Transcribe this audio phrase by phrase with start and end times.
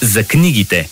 [0.00, 0.88] за книгите.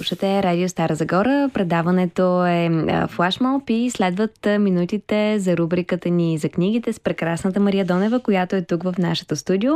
[0.00, 1.50] Слушате Радио Стара Загора.
[1.54, 2.70] Предаването е
[3.08, 8.62] флашмоб и следват минутите за рубриката ни за книгите с прекрасната Мария Донева, която е
[8.62, 9.72] тук в нашото студио.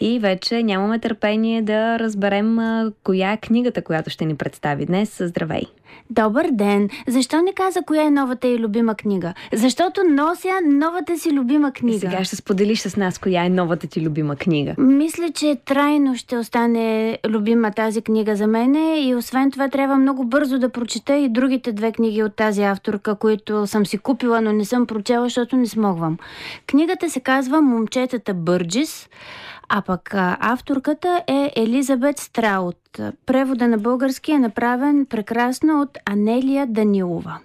[0.00, 2.58] И вече нямаме търпение да разберем
[3.04, 5.16] коя е книгата, която ще ни представи днес.
[5.20, 5.62] Здравей!
[6.10, 6.88] Добър ден!
[7.06, 9.34] Защо не каза коя е новата и любима книга?
[9.52, 11.98] Защото нося новата си любима книга.
[11.98, 14.74] Сега ще споделиш с нас коя е новата ти любима книга.
[14.78, 20.24] Мисля, че трайно ще остане любима тази книга за мене и освен това трябва много
[20.24, 24.52] бързо да прочета и другите две книги от тази авторка, които съм си купила, но
[24.52, 26.18] не съм прочела, защото не смогвам.
[26.66, 29.08] Книгата се казва Момчетата Бърджис.
[29.68, 30.10] А пък
[30.40, 33.00] авторката е Елизабет Страут.
[33.26, 37.38] Превода на български е направен прекрасно от Анелия Данилова.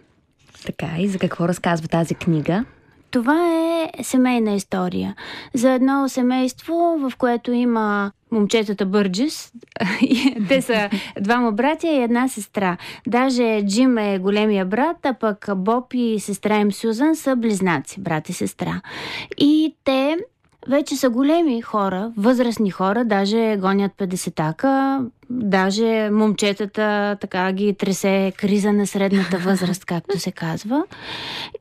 [0.66, 2.66] Така, и за какво разказва тази книга?
[3.14, 5.16] Това е семейна история.
[5.53, 9.52] За едно семейство, в което има момчетата Бърджис.
[10.47, 12.78] Те са двама братя и една сестра.
[13.08, 18.30] Даже Джим е големия брат, а пък Боб и сестра им Сюзан са близнаци, брат
[18.30, 18.81] и сестра.
[19.38, 20.17] И те
[20.67, 28.73] вече са големи хора, възрастни хора, даже гонят 50-така, даже момчетата така ги тресе криза
[28.73, 30.84] на средната възраст, както се казва.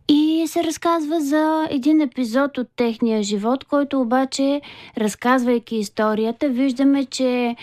[0.09, 4.61] И се разказва за един епизод от техния живот, който обаче,
[4.99, 7.57] разказвайки историята, виждаме, че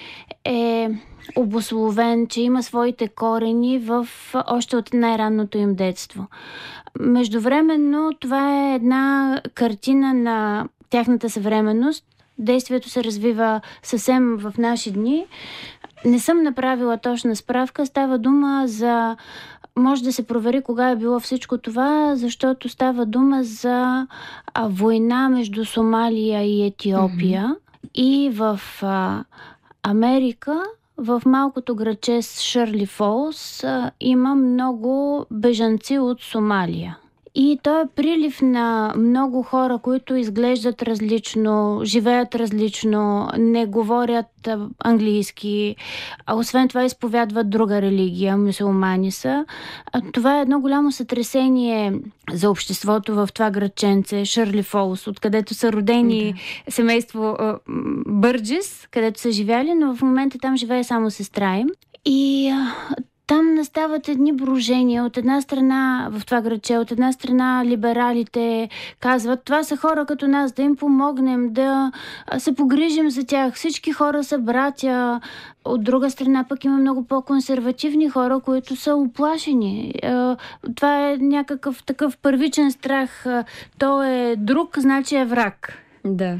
[0.46, 0.90] е
[1.36, 4.08] обословен, че има своите корени в
[4.48, 6.28] още от най-ранното им детство.
[7.00, 12.06] Междувременно това е една картина на тяхната съвременност.
[12.38, 15.26] Действието се развива съвсем в наши дни.
[16.06, 17.86] Не съм направила точна справка.
[17.86, 19.18] Става дума за
[19.76, 24.08] може да се провери кога е било всичко това, защото става дума за
[24.62, 27.44] война между Сомалия и Етиопия.
[27.44, 27.58] Mm-hmm.
[27.94, 29.24] И в а,
[29.84, 30.64] Америка,
[30.98, 36.98] в малкото граче с Шърли Фолс, а, има много бежанци от Сомалия.
[37.42, 44.50] И то е прилив на много хора, които изглеждат различно, живеят различно, не говорят
[44.84, 45.76] английски,
[46.26, 49.46] а освен това изповядват друга религия, мусулмани са.
[50.14, 51.94] Това е едно голямо сътресение
[52.32, 56.72] за обществото в това градченце, Шърли Фолс, откъдето са родени да.
[56.72, 57.38] семейство
[58.08, 61.68] Бърджис, където са живяли, но в момента там живее само сестра им.
[62.06, 62.54] И
[63.30, 65.04] там настават едни брожения.
[65.04, 68.70] От една страна, в това градче, от една страна либералите
[69.00, 71.92] казват, това са хора като нас, да им помогнем, да
[72.38, 73.54] се погрижим за тях.
[73.54, 75.22] Всички хора са братя.
[75.66, 79.94] От друга страна пък има много по-консервативни хора, които са оплашени.
[80.76, 83.26] Това е някакъв такъв първичен страх.
[83.80, 85.74] То е друг, значи е враг.
[86.06, 86.38] Да.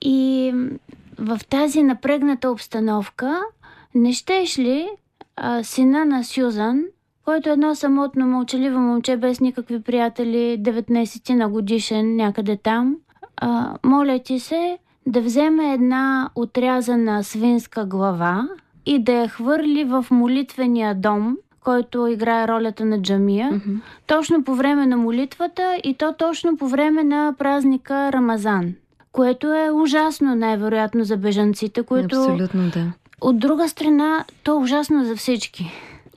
[0.00, 0.52] И
[1.18, 3.40] в тази напрегната обстановка
[3.94, 4.88] не щеш ли
[5.40, 6.84] а, сина на Сюзан,
[7.24, 12.96] който е едно самотно мълчаливо момче без никакви приятели, 19 на годишен, някъде там.
[13.36, 18.48] А, моля ти се да вземе една отрязана свинска глава
[18.86, 23.80] и да я хвърли в молитвения дом, който играе ролята на джамия, mm-hmm.
[24.06, 28.74] точно по време на молитвата и то точно по време на празника Рамазан,
[29.12, 32.92] което е ужасно най-вероятно за бежанците, които Абсолютно, да.
[33.20, 35.72] От друга страна, то е ужасно за всички.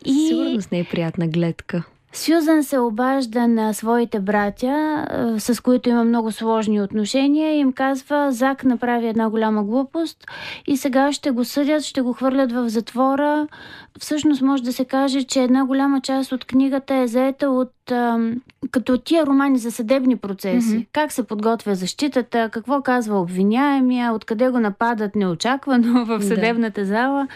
[0.06, 0.28] И...
[0.28, 1.84] Сигурно с не е приятна гледка.
[2.14, 5.06] Сюзан се обажда на своите братя,
[5.38, 10.28] с които има много сложни отношения и им казва, Зак направи една голяма глупост
[10.68, 13.48] и сега ще го съдят, ще го хвърлят в затвора.
[14.00, 17.72] Всъщност може да се каже, че една голяма част от книгата е заета от
[18.72, 20.68] като тия романи за съдебни процеси.
[20.68, 20.88] Mm-hmm.
[20.94, 27.28] Как се подготвя защитата, какво казва обвиняемия, откъде го нападат неочаквано в съдебната зала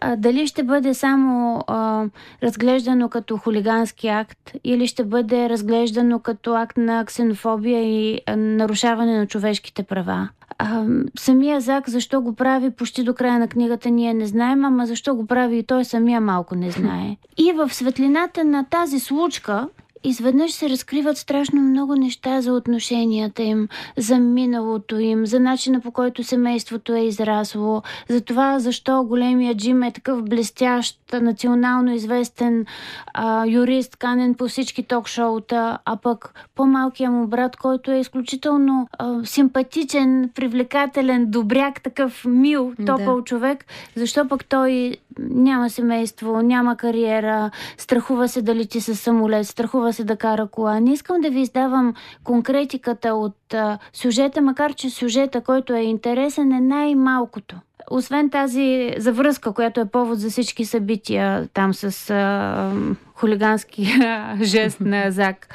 [0.00, 2.04] а, дали ще бъде само а,
[2.42, 9.18] разглеждано като хулигански акт или ще бъде разглеждано като акт на ксенофобия и а, нарушаване
[9.18, 10.28] на човешките права.
[10.58, 10.84] А,
[11.18, 15.14] самия Зак защо го прави почти до края на книгата ние не знаем, ама защо
[15.14, 17.16] го прави и той самия малко не знае.
[17.38, 19.68] И в светлината на тази случка
[20.04, 25.92] изведнъж се разкриват страшно много неща за отношенията им, за миналото им, за начина по
[25.92, 32.66] който семейството е израсло, за това защо големия Джим е такъв блестящ, национално известен
[33.14, 39.24] а, юрист, канен по всички ток-шоута, а пък по-малкият му брат, който е изключително а,
[39.24, 43.24] симпатичен, привлекателен, добряк, такъв мил, топъл да.
[43.24, 43.64] човек,
[43.96, 50.04] защо пък той няма семейство, няма кариера, страхува се да лети с самолет, страхува се
[50.04, 50.80] да кара кола.
[50.80, 56.52] Не искам да ви издавам конкретиката от а, сюжета, макар че сюжета, който е интересен,
[56.52, 57.56] е най-малкото
[57.90, 62.72] освен тази завръзка, която е повод за всички събития там с а,
[63.14, 63.94] хулигански
[64.42, 65.54] жест на Зак,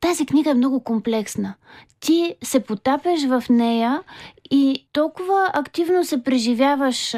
[0.00, 1.54] тази книга е много комплексна.
[2.00, 4.02] Ти се потапяш в нея
[4.50, 7.16] и толкова активно се преживяваш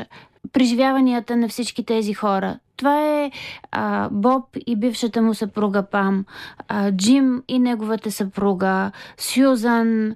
[0.52, 2.58] преживяванията на всички тези хора.
[2.76, 3.30] Това е
[3.70, 6.24] а, Боб и бившата му съпруга Пам,
[6.68, 10.14] а, Джим и неговата съпруга, Сюзан.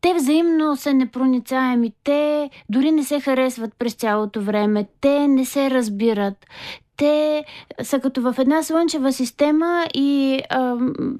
[0.00, 5.70] Те взаимно са непроницаеми, те дори не се харесват през цялото време, те не се
[5.70, 6.46] разбират
[6.96, 7.44] те
[7.82, 10.76] са като в една слънчева система и а,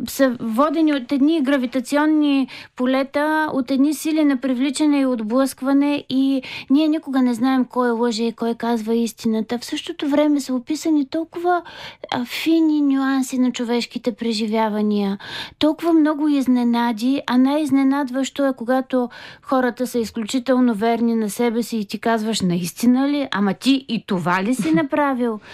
[0.09, 6.89] са водени от едни гравитационни полета, от едни сили на привличане и отблъскване и ние
[6.89, 9.59] никога не знаем кой е лъже и кой казва истината.
[9.59, 11.63] В същото време са описани толкова
[12.11, 15.19] а, фини нюанси на човешките преживявания,
[15.59, 19.09] толкова много изненади, а най-изненадващо е когато
[19.43, 23.29] хората са изключително верни на себе си и ти казваш наистина ли?
[23.31, 25.41] Ама ти и това ли си направил?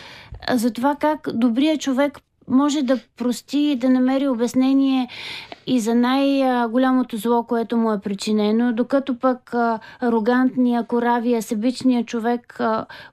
[0.50, 2.18] за това как добрият човек
[2.48, 5.08] може да прости и да намери обяснение
[5.66, 9.54] и за най-голямото зло, което му е причинено, докато пък
[10.00, 12.60] арогантния, коравия, себичния човек,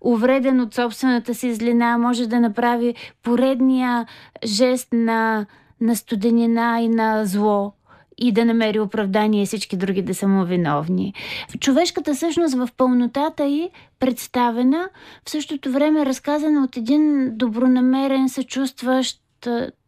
[0.01, 4.05] увреден от собствената си злина, може да направи поредния
[4.45, 5.45] жест на,
[5.81, 7.73] на студенина и на зло
[8.21, 11.13] и да намери оправдание и всички други да са му виновни.
[11.59, 13.69] Човешката същност в пълнотата й
[13.99, 14.89] представена,
[15.25, 19.21] в същото време разказана от един добронамерен, съчувстващ,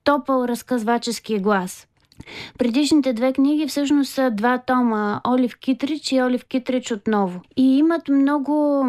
[0.04, 1.88] топъл разказвачески глас.
[2.58, 7.42] Предишните две книги всъщност са два тома Олив Китрич и Олив Китрич отново.
[7.58, 8.86] И имат много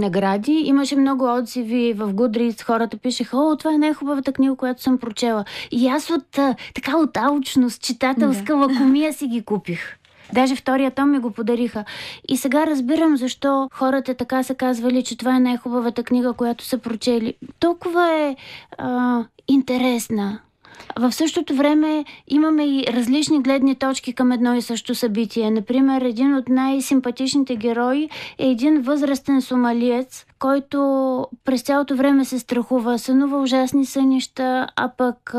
[0.00, 0.52] награди.
[0.52, 2.62] Имаше много отзиви в Goodreads.
[2.62, 5.44] Хората пишеха, о, това е най-хубавата книга, която съм прочела.
[5.70, 6.38] И аз от
[6.74, 8.58] така от алчност, читателска да.
[8.58, 9.96] лакомия си ги купих.
[10.32, 11.84] Даже втория том ми го подариха.
[12.28, 16.78] И сега разбирам защо хората така са казвали, че това е най-хубавата книга, която са
[16.78, 17.34] прочели.
[17.58, 18.36] Толкова е
[18.78, 20.40] а, интересна.
[20.98, 25.50] В същото време имаме и различни гледни точки към едно и също събитие.
[25.50, 30.78] Например, един от най-симпатичните герои е един възрастен сомалиец, който
[31.44, 35.34] през цялото време се страхува, сънува ужасни сънища, а пък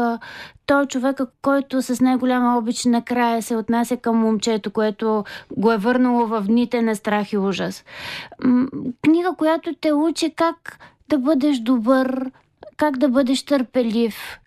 [0.65, 5.23] той е човека, който с най-голяма обич накрая се отнася към момчето, което
[5.57, 7.83] го е върнало в дните на страх и ужас.
[9.03, 10.79] Книга, която те учи как
[11.09, 12.31] да бъдеш добър,
[12.77, 14.39] как да бъдеш търпелив,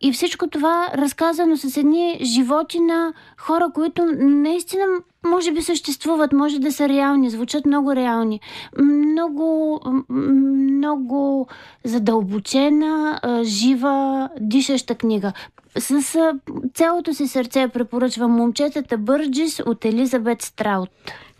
[0.00, 4.84] и всичко това разказано с едни животи на хора, които наистина
[5.26, 8.40] може би съществуват, може да са реални, звучат много реални.
[8.78, 11.48] Много, много
[11.84, 15.32] задълбочена, жива, дишаща книга.
[15.76, 16.16] С
[16.74, 20.90] цялото си сърце препоръчвам момчетата Бърджис от Елизабет Страут.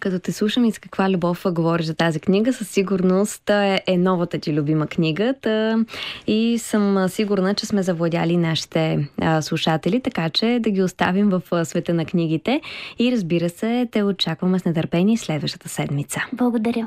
[0.01, 3.97] Като те слушам и с каква любов говориш за тази книга, със сигурност е, е
[3.97, 5.85] новата ти любима книга та,
[6.27, 11.65] и съм сигурна, че сме завладяли нашите а, слушатели, така че да ги оставим в
[11.65, 12.61] света на книгите
[12.99, 16.21] и разбира се, те очакваме с нетърпение следващата седмица.
[16.33, 16.87] Благодаря.